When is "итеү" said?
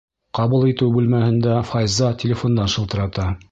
0.69-0.87